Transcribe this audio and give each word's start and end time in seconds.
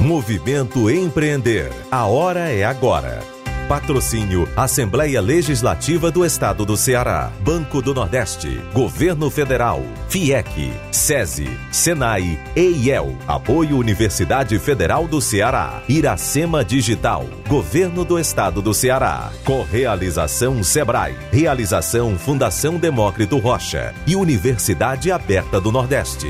Movimento 0.00 0.88
Empreender. 0.88 1.72
A 1.90 2.06
hora 2.06 2.52
é 2.52 2.64
agora. 2.64 3.20
Patrocínio 3.68 4.48
Assembleia 4.56 5.20
Legislativa 5.20 6.08
do 6.08 6.24
Estado 6.24 6.64
do 6.64 6.76
Ceará, 6.76 7.32
Banco 7.40 7.82
do 7.82 7.92
Nordeste, 7.92 8.62
Governo 8.72 9.28
Federal, 9.28 9.82
FIEC, 10.08 10.72
SESI, 10.92 11.50
SENAI, 11.72 12.38
EIEL, 12.54 13.18
Apoio 13.26 13.76
Universidade 13.76 14.56
Federal 14.60 15.08
do 15.08 15.20
Ceará, 15.20 15.82
Iracema 15.88 16.64
Digital, 16.64 17.26
Governo 17.48 18.04
do 18.04 18.18
Estado 18.20 18.62
do 18.62 18.72
Ceará, 18.72 19.32
Correalização 19.44 20.62
Sebrae, 20.62 21.16
Realização 21.32 22.16
Fundação 22.16 22.78
Demócrito 22.78 23.36
Rocha 23.36 23.92
e 24.06 24.14
Universidade 24.14 25.10
Aberta 25.10 25.60
do 25.60 25.72
Nordeste. 25.72 26.28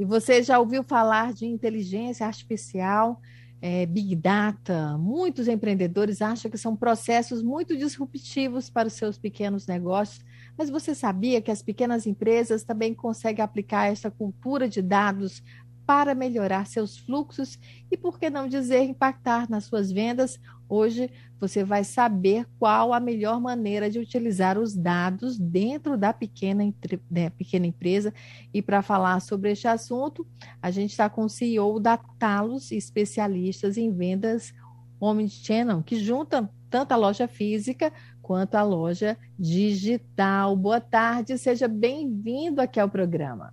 E 0.00 0.04
você 0.04 0.42
já 0.42 0.58
ouviu 0.58 0.82
falar 0.82 1.32
de 1.32 1.46
inteligência 1.46 2.26
artificial? 2.26 3.20
é, 3.62 3.84
Big 3.84 4.16
Data, 4.16 4.96
muitos 4.96 5.46
empreendedores 5.46 6.22
acham 6.22 6.50
que 6.50 6.56
são 6.56 6.74
processos 6.74 7.42
muito 7.42 7.76
disruptivos 7.76 8.70
para 8.70 8.88
os 8.88 8.94
seus 8.94 9.18
pequenos 9.18 9.66
negócios, 9.66 10.24
mas 10.56 10.70
você 10.70 10.94
sabia 10.94 11.42
que 11.42 11.50
as 11.50 11.62
pequenas 11.62 12.06
empresas 12.06 12.64
também 12.64 12.94
conseguem 12.94 13.44
aplicar 13.44 13.86
essa 13.86 14.10
cultura 14.10 14.68
de 14.68 14.80
dados 14.80 15.42
para 15.86 16.14
melhorar 16.14 16.66
seus 16.66 16.96
fluxos 16.96 17.58
e, 17.90 17.96
por 17.96 18.18
que 18.18 18.30
não 18.30 18.48
dizer, 18.48 18.82
impactar 18.84 19.50
nas 19.50 19.64
suas 19.64 19.90
vendas. 19.90 20.38
Hoje 20.72 21.10
você 21.40 21.64
vai 21.64 21.82
saber 21.82 22.46
qual 22.56 22.92
a 22.92 23.00
melhor 23.00 23.40
maneira 23.40 23.90
de 23.90 23.98
utilizar 23.98 24.56
os 24.56 24.76
dados 24.76 25.36
dentro 25.36 25.98
da 25.98 26.12
pequena, 26.12 26.62
né, 27.10 27.28
pequena 27.30 27.66
empresa. 27.66 28.14
E 28.54 28.62
para 28.62 28.80
falar 28.80 29.18
sobre 29.20 29.50
este 29.50 29.66
assunto, 29.66 30.24
a 30.62 30.70
gente 30.70 30.90
está 30.90 31.10
com 31.10 31.24
o 31.24 31.28
CEO 31.28 31.80
da 31.80 31.96
Talos, 31.96 32.70
especialistas 32.70 33.76
em 33.76 33.92
vendas 33.92 34.54
Omnichannel, 35.00 35.82
que 35.82 35.96
junta 35.96 36.48
tanto 36.70 36.92
a 36.92 36.96
loja 36.96 37.26
física 37.26 37.92
quanto 38.22 38.54
a 38.54 38.62
loja 38.62 39.18
digital. 39.36 40.54
Boa 40.54 40.80
tarde, 40.80 41.36
seja 41.36 41.66
bem-vindo 41.66 42.60
aqui 42.60 42.78
ao 42.78 42.88
programa. 42.88 43.52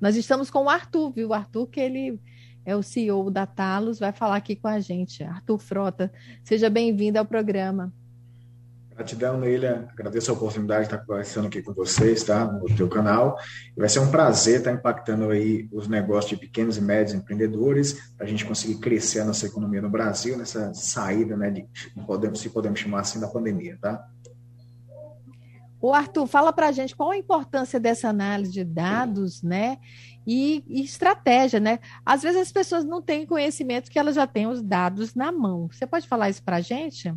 Nós 0.00 0.14
estamos 0.14 0.50
com 0.50 0.66
o 0.66 0.70
Arthur, 0.70 1.10
viu? 1.10 1.30
O 1.30 1.34
Arthur, 1.34 1.66
que 1.66 1.80
ele 1.80 2.20
é 2.64 2.74
o 2.74 2.82
CEO 2.82 3.30
da 3.30 3.46
Talos, 3.46 3.98
vai 3.98 4.12
falar 4.12 4.36
aqui 4.36 4.56
com 4.56 4.68
a 4.68 4.80
gente. 4.80 5.22
Arthur 5.22 5.58
Frota, 5.58 6.12
seja 6.42 6.70
bem-vindo 6.70 7.18
ao 7.18 7.24
programa. 7.24 7.92
Gratidão, 8.94 9.38
Neila. 9.38 9.88
Agradeço 9.92 10.30
a 10.30 10.34
oportunidade 10.34 10.82
de 10.82 10.94
estar 10.94 11.04
conversando 11.04 11.48
aqui 11.48 11.60
com 11.60 11.72
vocês, 11.72 12.22
tá? 12.22 12.44
No 12.44 12.64
teu 12.76 12.88
canal. 12.88 13.36
Vai 13.76 13.88
ser 13.88 13.98
um 13.98 14.08
prazer 14.08 14.58
estar 14.58 14.72
impactando 14.72 15.28
aí 15.30 15.68
os 15.72 15.88
negócios 15.88 16.30
de 16.30 16.36
pequenos 16.36 16.76
e 16.76 16.80
médios 16.80 17.12
empreendedores, 17.12 18.12
para 18.16 18.24
a 18.24 18.28
gente 18.28 18.44
conseguir 18.44 18.76
crescer 18.76 19.20
a 19.20 19.24
nossa 19.24 19.46
economia 19.46 19.82
no 19.82 19.90
Brasil, 19.90 20.38
nessa 20.38 20.72
saída, 20.74 21.36
né, 21.36 21.50
de, 21.50 21.66
podemos, 22.06 22.38
se 22.38 22.48
podemos 22.50 22.78
chamar 22.78 23.00
assim, 23.00 23.18
da 23.18 23.26
pandemia, 23.26 23.76
tá? 23.80 24.06
O 25.84 25.92
Arthur, 25.92 26.26
fala 26.26 26.50
para 26.50 26.68
a 26.68 26.72
gente 26.72 26.96
qual 26.96 27.10
a 27.10 27.16
importância 27.18 27.78
dessa 27.78 28.08
análise 28.08 28.50
de 28.50 28.64
dados, 28.64 29.42
né? 29.42 29.76
E, 30.26 30.64
e, 30.66 30.82
estratégia, 30.82 31.60
né? 31.60 31.78
Às 32.06 32.22
vezes 32.22 32.40
as 32.40 32.50
pessoas 32.50 32.86
não 32.86 33.02
têm 33.02 33.26
conhecimento 33.26 33.90
que 33.90 33.98
elas 33.98 34.14
já 34.14 34.26
têm 34.26 34.46
os 34.46 34.62
dados 34.62 35.14
na 35.14 35.30
mão. 35.30 35.68
Você 35.70 35.86
pode 35.86 36.08
falar 36.08 36.30
isso 36.30 36.42
para 36.42 36.56
a 36.56 36.60
gente? 36.62 37.14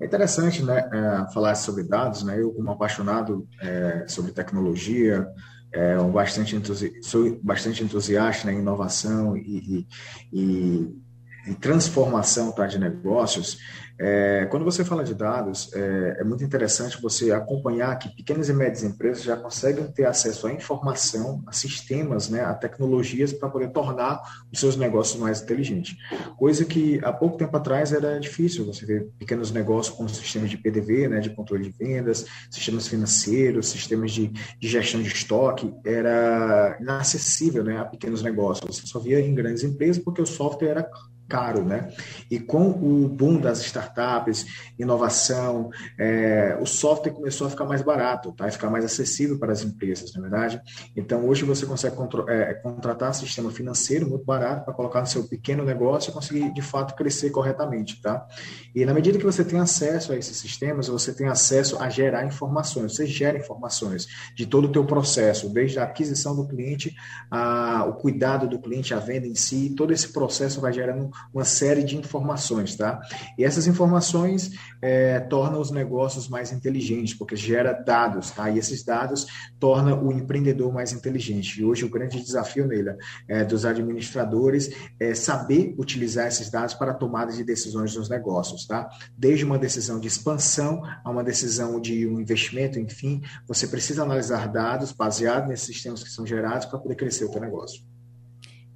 É 0.00 0.06
interessante, 0.06 0.62
né, 0.62 0.88
é, 0.90 1.32
falar 1.34 1.54
sobre 1.56 1.84
dados, 1.84 2.22
né? 2.22 2.40
Eu, 2.40 2.50
como 2.50 2.70
apaixonado 2.70 3.46
é, 3.60 4.06
sobre 4.08 4.32
tecnologia, 4.32 5.30
é, 5.70 6.00
um 6.00 6.10
bastante 6.10 6.56
entusi 6.56 6.98
sou 7.02 7.38
bastante 7.42 7.84
entusiasta 7.84 8.46
né, 8.46 8.54
em 8.54 8.60
inovação 8.60 9.36
e, 9.36 9.42
e, 9.42 9.86
e, 10.32 11.03
e 11.46 11.54
transformação 11.54 12.52
tá, 12.52 12.66
de 12.66 12.78
negócios. 12.78 13.58
É, 13.96 14.46
quando 14.50 14.64
você 14.64 14.84
fala 14.84 15.04
de 15.04 15.14
dados, 15.14 15.72
é, 15.72 16.16
é, 16.18 16.24
muito 16.24 16.42
interessante 16.42 17.00
você 17.00 17.30
acompanhar 17.30 17.96
que 17.96 18.08
pequenas 18.08 18.48
e 18.48 18.52
médias 18.52 18.82
empresas 18.82 19.22
já 19.22 19.36
conseguem 19.36 19.86
ter 19.86 20.04
acesso 20.04 20.48
à 20.48 20.52
informação, 20.52 21.44
a 21.46 21.52
sistemas, 21.52 22.28
né, 22.28 22.40
a 22.40 22.54
tecnologias 22.54 23.32
para 23.32 23.48
poder 23.48 23.70
tornar 23.70 24.20
os 24.52 24.58
seus 24.58 24.76
negócios 24.76 25.20
mais 25.20 25.40
inteligentes. 25.40 25.96
Coisa 26.36 26.64
que 26.64 27.00
há 27.04 27.12
pouco 27.12 27.36
tempo 27.36 27.56
atrás 27.56 27.92
era 27.92 28.18
difícil 28.18 28.66
você 28.66 28.84
ver 28.84 29.10
pequenos 29.16 29.52
negócios 29.52 29.94
com 29.94 30.08
sistemas 30.08 30.50
de 30.50 30.58
PDV, 30.58 31.08
né, 31.08 31.20
de 31.20 31.30
controle 31.30 31.70
de 31.70 31.78
vendas, 31.78 32.26
sistemas 32.50 32.88
financeiros, 32.88 33.68
sistemas 33.68 34.10
de, 34.10 34.26
de 34.26 34.68
gestão 34.68 35.00
de 35.00 35.08
estoque, 35.08 35.72
era 35.84 36.76
inacessível 36.80 37.62
né, 37.62 37.78
a 37.78 37.84
pequenos 37.84 38.22
negócios. 38.22 38.76
Você 38.76 38.88
só 38.88 38.98
via 38.98 39.20
em 39.20 39.36
grandes 39.36 39.62
empresas 39.62 40.02
porque 40.02 40.20
o 40.20 40.26
software 40.26 40.70
era 40.70 40.90
caro, 41.34 41.64
né? 41.64 41.92
E 42.30 42.38
com 42.38 42.68
o 42.68 43.08
boom 43.08 43.40
das 43.40 43.58
startups, 43.58 44.46
inovação, 44.78 45.68
é, 45.98 46.56
o 46.60 46.64
software 46.64 47.10
começou 47.10 47.48
a 47.48 47.50
ficar 47.50 47.64
mais 47.64 47.82
barato, 47.82 48.30
tá? 48.30 48.46
A 48.46 48.50
ficar 48.52 48.70
mais 48.70 48.84
acessível 48.84 49.36
para 49.36 49.52
as 49.52 49.64
empresas, 49.64 50.14
na 50.14 50.20
é 50.20 50.30
verdade. 50.30 50.62
Então, 50.94 51.26
hoje 51.26 51.44
você 51.44 51.66
consegue 51.66 51.96
é, 52.28 52.54
contratar 52.54 53.12
sistema 53.12 53.50
financeiro 53.50 54.08
muito 54.08 54.24
barato 54.24 54.64
para 54.64 54.72
colocar 54.72 55.00
no 55.00 55.08
seu 55.08 55.24
pequeno 55.24 55.64
negócio 55.64 56.10
e 56.10 56.12
conseguir, 56.12 56.54
de 56.54 56.62
fato, 56.62 56.94
crescer 56.94 57.30
corretamente, 57.30 58.00
tá? 58.00 58.24
E 58.72 58.84
na 58.84 58.94
medida 58.94 59.18
que 59.18 59.24
você 59.24 59.44
tem 59.44 59.58
acesso 59.58 60.12
a 60.12 60.16
esses 60.16 60.36
sistemas, 60.36 60.86
você 60.86 61.12
tem 61.12 61.26
acesso 61.26 61.82
a 61.82 61.90
gerar 61.90 62.24
informações. 62.24 62.94
Você 62.94 63.06
gera 63.06 63.36
informações 63.36 64.06
de 64.36 64.46
todo 64.46 64.66
o 64.66 64.72
teu 64.72 64.84
processo, 64.84 65.48
desde 65.48 65.80
a 65.80 65.82
aquisição 65.82 66.36
do 66.36 66.46
cliente, 66.46 66.94
a, 67.28 67.86
o 67.88 67.94
cuidado 67.94 68.46
do 68.46 68.60
cliente, 68.60 68.94
a 68.94 69.00
venda 69.00 69.26
em 69.26 69.34
si, 69.34 69.74
todo 69.76 69.92
esse 69.92 70.12
processo 70.12 70.60
vai 70.60 70.72
gerando 70.72 71.10
uma 71.32 71.44
série 71.44 71.82
de 71.82 71.96
informações, 71.96 72.76
tá? 72.76 73.00
E 73.38 73.44
essas 73.44 73.66
informações 73.66 74.52
é, 74.82 75.20
tornam 75.20 75.60
os 75.60 75.70
negócios 75.70 76.28
mais 76.28 76.52
inteligentes, 76.52 77.14
porque 77.14 77.36
gera 77.36 77.72
dados, 77.72 78.30
tá? 78.30 78.50
E 78.50 78.58
esses 78.58 78.84
dados 78.84 79.26
tornam 79.58 80.06
o 80.06 80.12
empreendedor 80.12 80.72
mais 80.72 80.92
inteligente. 80.92 81.60
E 81.60 81.64
hoje 81.64 81.84
o 81.84 81.90
grande 81.90 82.22
desafio 82.22 82.66
nele 82.66 82.94
é, 83.28 83.44
dos 83.44 83.64
administradores 83.64 84.70
é 85.00 85.14
saber 85.14 85.74
utilizar 85.78 86.26
esses 86.26 86.50
dados 86.50 86.74
para 86.74 86.94
tomada 86.94 87.32
de 87.32 87.44
decisões 87.44 87.94
nos 87.96 88.08
negócios, 88.08 88.66
tá? 88.66 88.88
Desde 89.16 89.44
uma 89.44 89.58
decisão 89.58 89.98
de 89.98 90.08
expansão 90.08 90.82
a 91.04 91.10
uma 91.10 91.24
decisão 91.24 91.80
de 91.80 92.06
um 92.06 92.20
investimento, 92.20 92.78
enfim, 92.78 93.22
você 93.46 93.66
precisa 93.66 94.02
analisar 94.02 94.48
dados 94.48 94.92
baseados 94.92 95.48
nesses 95.48 95.66
sistemas 95.66 96.02
que 96.02 96.10
são 96.10 96.26
gerados 96.26 96.66
para 96.66 96.78
poder 96.78 96.94
crescer 96.94 97.24
o 97.24 97.32
seu 97.32 97.40
negócio. 97.40 97.93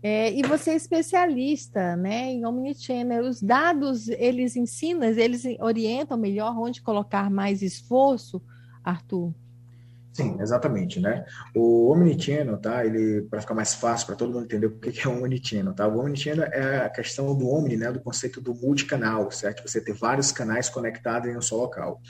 É, 0.03 0.33
e 0.33 0.43
você 0.43 0.71
é 0.71 0.77
especialista 0.77 1.97
né, 1.97 2.31
em 2.31 2.47
Omnichannel. 2.47 3.25
Os 3.25 3.43
dados, 3.43 4.09
eles 4.09 4.55
ensinam, 4.55 5.09
eles 5.09 5.45
orientam 5.61 6.17
melhor 6.17 6.57
onde 6.57 6.81
colocar 6.81 7.29
mais 7.31 7.63
esforço, 7.63 8.41
Arthur? 8.85 9.33
Sim, 10.13 10.37
exatamente, 10.41 10.99
né? 10.99 11.25
O 11.55 11.93
Omnichannel, 11.93 12.57
tá? 12.57 12.85
Ele 12.85 13.23
para 13.23 13.41
ficar 13.41 13.55
mais 13.55 13.75
fácil 13.75 14.07
para 14.07 14.17
todo 14.17 14.33
mundo 14.33 14.45
entender 14.45 14.67
o 14.67 14.77
que 14.79 15.07
é 15.07 15.09
o 15.09 15.17
Omnichannel, 15.17 15.75
tá? 15.75 15.87
O 15.87 16.01
Omnichannel 16.01 16.47
é 16.47 16.79
a 16.79 16.89
questão 16.89 17.37
do 17.37 17.49
Omni, 17.49 17.77
né? 17.77 17.93
Do 17.93 18.01
conceito 18.01 18.41
do 18.41 18.55
multicanal, 18.55 19.31
certo? 19.31 19.63
Você 19.69 19.81
ter 19.81 19.93
vários 19.93 20.33
canais 20.33 20.69
conectados 20.69 21.29
em 21.31 21.37
um 21.37 21.41
só 21.41 21.57
local. 21.57 22.01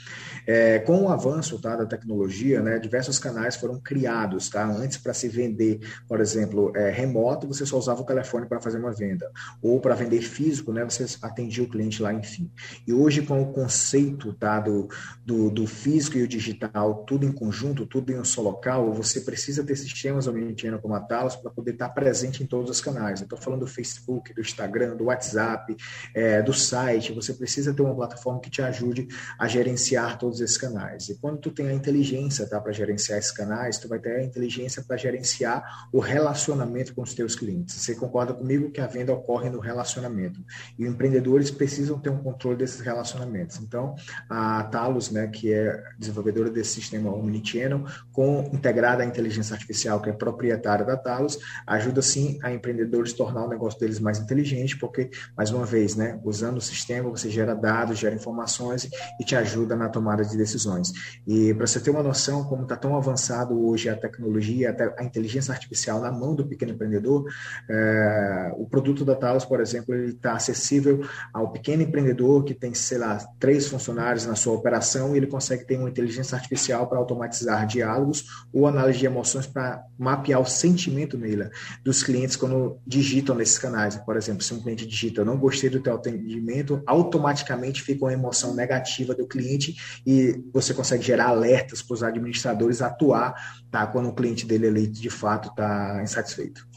É, 0.47 0.79
com 0.79 1.03
o 1.03 1.09
avanço, 1.09 1.59
tá? 1.61 1.75
Da 1.75 1.85
tecnologia, 1.85 2.61
né? 2.61 2.79
Diversos 2.79 3.19
canais 3.19 3.55
foram 3.55 3.79
criados, 3.79 4.49
tá? 4.49 4.65
Antes 4.65 4.97
para 4.97 5.13
se 5.13 5.27
vender, 5.27 5.79
por 6.07 6.19
exemplo, 6.19 6.71
é, 6.75 6.89
remoto, 6.89 7.47
você 7.47 7.65
só 7.65 7.77
usava 7.77 8.01
o 8.01 8.05
telefone 8.05 8.47
para 8.47 8.59
fazer 8.59 8.79
uma 8.79 8.91
venda, 8.91 9.29
ou 9.61 9.79
para 9.79 9.93
vender 9.93 10.21
físico, 10.21 10.71
né? 10.71 10.83
Você 10.83 11.05
atendia 11.21 11.63
o 11.63 11.69
cliente 11.69 12.01
lá, 12.01 12.13
enfim. 12.13 12.49
E 12.87 12.93
hoje 12.93 13.21
com 13.21 13.41
o 13.41 13.53
conceito, 13.53 14.33
tá? 14.33 14.59
Do, 14.59 14.87
do, 15.23 15.51
do 15.51 15.67
físico 15.67 16.17
e 16.17 16.23
o 16.23 16.27
digital, 16.27 17.03
tudo 17.05 17.25
em 17.25 17.31
conjunto, 17.31 17.85
tudo 17.89 18.11
em 18.11 18.19
um 18.19 18.25
só 18.25 18.41
local, 18.41 18.93
você 18.93 19.21
precisa 19.21 19.63
ter 19.63 19.75
sistemas 19.75 20.27
omnichannel 20.27 20.79
como 20.79 20.95
a 20.95 20.99
Talos 20.99 21.35
para 21.35 21.49
poder 21.49 21.71
estar 21.71 21.89
presente 21.89 22.43
em 22.43 22.45
todos 22.45 22.69
os 22.69 22.81
canais. 22.81 23.21
Estou 23.21 23.37
falando 23.37 23.61
do 23.61 23.67
Facebook, 23.67 24.33
do 24.33 24.41
Instagram, 24.41 24.95
do 24.95 25.05
WhatsApp, 25.05 25.75
é, 26.13 26.41
do 26.41 26.53
site. 26.53 27.13
Você 27.13 27.33
precisa 27.33 27.73
ter 27.73 27.81
uma 27.81 27.95
plataforma 27.95 28.39
que 28.39 28.49
te 28.49 28.61
ajude 28.61 29.07
a 29.37 29.47
gerenciar 29.47 30.17
todos 30.17 30.39
esses 30.41 30.57
canais. 30.57 31.09
E 31.09 31.15
quando 31.15 31.39
tu 31.39 31.51
tem 31.51 31.67
a 31.67 31.73
inteligência 31.73 32.47
tá, 32.47 32.59
para 32.59 32.71
gerenciar 32.71 33.19
esses 33.19 33.31
canais, 33.31 33.77
tu 33.77 33.87
vai 33.87 33.99
ter 33.99 34.17
a 34.17 34.23
inteligência 34.23 34.83
para 34.83 34.97
gerenciar 34.97 35.87
o 35.91 35.99
relacionamento 35.99 36.93
com 36.93 37.01
os 37.01 37.13
teus 37.13 37.35
clientes. 37.35 37.75
Você 37.75 37.95
concorda 37.95 38.33
comigo 38.33 38.71
que 38.71 38.81
a 38.81 38.87
venda 38.87 39.13
ocorre 39.13 39.49
no 39.49 39.59
relacionamento 39.59 40.39
e 40.77 40.85
empreendedores 40.85 41.49
precisam 41.49 41.99
ter 41.99 42.09
um 42.09 42.21
controle 42.21 42.57
desses 42.57 42.79
relacionamentos. 42.81 43.59
Então, 43.59 43.95
a 44.29 44.63
Talos, 44.63 45.09
né, 45.09 45.27
que 45.27 45.53
é 45.53 45.83
desenvolvedora 45.97 46.49
desse 46.49 46.71
sistema 46.71 47.11
omnichannel, 47.13 47.78
com 48.11 48.49
integrada 48.53 49.03
a 49.03 49.05
inteligência 49.05 49.53
artificial, 49.53 50.01
que 50.01 50.09
é 50.09 50.13
proprietária 50.13 50.85
da 50.85 50.97
Talos, 50.97 51.37
ajuda 51.65 52.01
sim 52.01 52.39
a 52.41 52.51
empreendedores 52.51 53.13
tornar 53.13 53.45
o 53.45 53.49
negócio 53.49 53.79
deles 53.79 53.99
mais 53.99 54.19
inteligente, 54.19 54.77
porque, 54.77 55.09
mais 55.35 55.51
uma 55.51 55.65
vez, 55.65 55.95
né, 55.95 56.19
usando 56.23 56.57
o 56.57 56.61
sistema, 56.61 57.09
você 57.09 57.29
gera 57.29 57.53
dados, 57.53 57.99
gera 57.99 58.15
informações 58.15 58.89
e 59.19 59.23
te 59.23 59.35
ajuda 59.35 59.75
na 59.75 59.89
tomada 59.89 60.23
de 60.23 60.37
decisões. 60.37 60.91
E 61.27 61.53
para 61.53 61.67
você 61.67 61.79
ter 61.79 61.91
uma 61.91 62.03
noção 62.03 62.43
como 62.43 62.63
está 62.63 62.75
tão 62.75 62.95
avançado 62.95 63.59
hoje 63.67 63.89
a 63.89 63.95
tecnologia, 63.95 64.69
até 64.69 64.93
a 64.97 65.03
inteligência 65.03 65.53
artificial 65.53 65.99
na 65.99 66.11
mão 66.11 66.35
do 66.35 66.45
pequeno 66.45 66.71
empreendedor, 66.71 67.25
é, 67.69 68.51
o 68.57 68.65
produto 68.65 69.03
da 69.05 69.15
Talos, 69.15 69.45
por 69.45 69.59
exemplo, 69.59 69.93
ele 69.93 70.11
está 70.13 70.33
acessível 70.33 71.01
ao 71.33 71.51
pequeno 71.51 71.83
empreendedor 71.83 72.43
que 72.43 72.53
tem, 72.53 72.73
sei 72.73 72.97
lá, 72.97 73.17
três 73.39 73.67
funcionários 73.67 74.25
na 74.25 74.35
sua 74.35 74.53
operação 74.53 75.13
e 75.13 75.17
ele 75.17 75.27
consegue 75.27 75.65
ter 75.65 75.77
uma 75.77 75.89
inteligência 75.89 76.35
artificial 76.35 76.87
para 76.87 76.97
automatizar 76.97 77.61
diálogos 77.69 78.25
ou 78.51 78.67
análise 78.67 78.99
de 78.99 79.05
emoções 79.05 79.47
para 79.47 79.83
mapear 79.97 80.39
o 80.39 80.45
sentimento, 80.45 81.17
Neila, 81.17 81.49
dos 81.83 82.03
clientes 82.03 82.35
quando 82.35 82.77
digitam 82.85 83.35
nesses 83.35 83.57
canais. 83.57 83.95
Por 83.95 84.17
exemplo, 84.17 84.43
se 84.43 84.53
um 84.53 84.61
cliente 84.61 84.85
digita, 84.85 85.21
eu 85.21 85.25
não 85.25 85.37
gostei 85.37 85.69
do 85.69 85.81
teu 85.81 85.95
atendimento, 85.95 86.81
automaticamente 86.85 87.81
fica 87.81 88.05
uma 88.05 88.13
emoção 88.13 88.53
negativa 88.53 89.15
do 89.15 89.27
cliente 89.27 90.01
e 90.05 90.43
você 90.53 90.73
consegue 90.73 91.03
gerar 91.03 91.27
alertas 91.27 91.81
para 91.81 91.93
os 91.93 92.03
administradores 92.03 92.81
atuar 92.81 93.33
tá, 93.71 93.85
quando 93.87 94.09
o 94.09 94.13
cliente 94.13 94.45
dele 94.45 94.67
ali 94.67 94.87
de 94.87 95.09
fato 95.09 95.49
está 95.49 96.01
insatisfeito. 96.03 96.67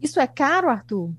Isso 0.00 0.20
é 0.20 0.26
caro, 0.26 0.68
Arthur? 0.68 1.12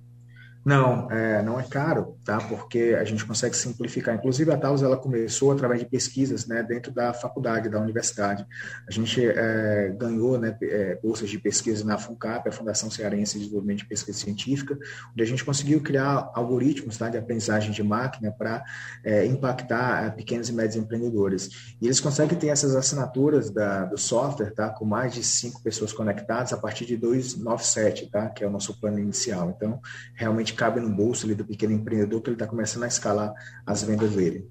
Não, 0.66 1.12
é, 1.12 1.44
não 1.44 1.60
é 1.60 1.64
caro, 1.64 2.18
tá? 2.26 2.40
Porque 2.40 2.98
a 3.00 3.04
gente 3.04 3.24
consegue 3.24 3.56
simplificar. 3.56 4.16
Inclusive, 4.16 4.52
a 4.52 4.58
Taos 4.58 4.82
ela 4.82 4.98
começou 4.98 5.52
através 5.52 5.80
de 5.80 5.86
pesquisas, 5.86 6.48
né, 6.48 6.64
dentro 6.64 6.92
da 6.92 7.14
faculdade, 7.14 7.70
da 7.70 7.80
universidade. 7.80 8.44
A 8.88 8.92
gente 8.92 9.24
é, 9.24 9.96
ganhou, 9.96 10.40
né, 10.40 10.58
é, 10.64 10.98
bolsas 11.04 11.30
de 11.30 11.38
pesquisa 11.38 11.86
na 11.86 12.00
FUNCAP, 12.00 12.50
a 12.50 12.52
Fundação 12.52 12.90
Cearense 12.90 13.34
de 13.34 13.42
Desenvolvimento 13.42 13.80
de 13.80 13.86
Pesquisa 13.86 14.18
Científica, 14.18 14.76
onde 15.12 15.22
a 15.22 15.26
gente 15.28 15.46
conseguiu 15.46 15.84
criar 15.84 16.32
algoritmos, 16.34 16.98
tá, 16.98 17.10
de 17.10 17.18
aprendizagem 17.20 17.72
de 17.72 17.84
máquina 17.84 18.32
para 18.32 18.64
é, 19.04 19.24
impactar 19.24 20.06
é, 20.06 20.10
pequenos 20.10 20.50
e 20.50 20.54
médios 20.54 20.78
empreendedores. 20.78 21.76
E 21.80 21.86
eles 21.86 22.00
conseguem 22.00 22.40
ter 22.40 22.48
essas 22.48 22.76
assinaturas 22.76 23.52
da, 23.52 23.86
do 23.86 24.00
software, 24.00 24.50
tá, 24.50 24.70
com 24.72 24.84
mais 24.84 25.14
de 25.14 25.24
cinco 25.24 25.62
pessoas 25.62 25.94
conectadas 25.94 26.54
a 26.54 26.58
partir 26.58 26.88
de 26.88 26.98
297, 26.98 28.10
tá, 28.10 28.30
que 28.30 28.44
é 28.44 28.48
o 28.48 28.50
nosso 28.50 28.80
plano 28.82 28.98
inicial. 28.98 29.54
Então, 29.56 29.80
realmente 30.16 30.55
cabe 30.56 30.80
no 30.80 30.90
bolso 30.90 31.26
ali 31.26 31.36
do 31.36 31.46
pequeno 31.46 31.74
empreendedor 31.74 32.22
que 32.22 32.30
ele 32.30 32.36
está 32.36 32.48
começando 32.48 32.84
a 32.84 32.88
escalar 32.88 33.34
as 33.66 33.84
vendas 33.84 34.16
dele. 34.16 34.50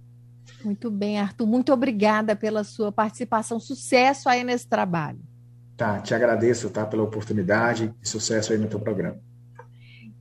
Muito 0.65 0.91
bem, 0.91 1.19
Arthur. 1.19 1.47
Muito 1.47 1.73
obrigada 1.73 2.37
pela 2.37 2.65
sua 2.65 2.91
participação. 2.91 3.61
Sucesso 3.61 4.29
aí 4.29 4.43
nesse 4.45 4.67
trabalho. 4.67 5.21
Tá, 5.77 6.01
te 6.01 6.15
agradeço, 6.15 6.71
tá, 6.71 6.87
pela 6.87 7.03
oportunidade 7.03 7.93
e 8.03 8.09
sucesso 8.09 8.53
aí 8.53 8.59
no 8.59 8.69
teu 8.69 8.81
programa. 8.81 9.19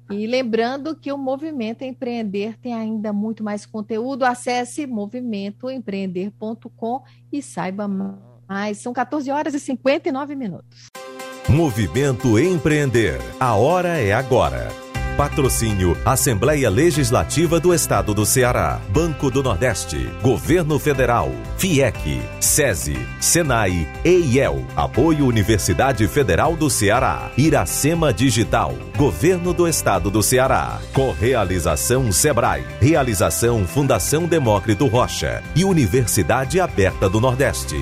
E 0.09 0.27
lembrando 0.27 0.93
que 0.95 1.11
o 1.11 1.17
Movimento 1.17 1.83
Empreender 1.83 2.57
tem 2.59 2.73
ainda 2.73 3.13
muito 3.13 3.43
mais 3.43 3.65
conteúdo. 3.65 4.25
Acesse 4.25 4.85
movimentoempreender.com 4.85 7.03
e 7.31 7.41
saiba 7.41 7.87
mais. 7.87 8.79
São 8.79 8.91
14 8.91 9.31
horas 9.31 9.53
e 9.53 9.59
59 9.59 10.35
minutos. 10.35 10.87
Movimento 11.47 12.37
Empreender. 12.37 13.19
A 13.39 13.55
hora 13.55 13.97
é 13.97 14.11
agora. 14.13 14.82
Patrocínio 15.13 15.95
Assembleia 16.03 16.69
Legislativa 16.69 17.59
do 17.59 17.73
Estado 17.73 18.13
do 18.13 18.25
Ceará, 18.25 18.81
Banco 18.89 19.29
do 19.29 19.43
Nordeste, 19.43 20.09
Governo 20.21 20.79
Federal, 20.79 21.31
FIEC, 21.57 22.21
SESI, 22.39 22.97
SENAI, 23.21 23.87
EIEL, 24.03 24.65
Apoio 24.75 25.27
Universidade 25.27 26.07
Federal 26.07 26.55
do 26.55 26.69
Ceará, 26.69 27.31
Iracema 27.37 28.11
Digital, 28.11 28.73
Governo 28.97 29.53
do 29.53 29.67
Estado 29.67 30.09
do 30.09 30.23
Ceará, 30.23 30.79
Correalização 30.93 32.11
Sebrae, 32.11 32.65
Realização 32.81 33.67
Fundação 33.67 34.25
Demócrito 34.25 34.87
Rocha 34.87 35.43
e 35.55 35.63
Universidade 35.63 36.59
Aberta 36.59 37.07
do 37.07 37.21
Nordeste. 37.21 37.77